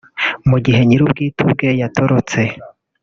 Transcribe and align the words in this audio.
mu 0.49 0.57
gihe 0.65 0.79
nyir’ubwite 0.87 1.39
ubwe 1.45 1.67
yatorotse 1.81 2.39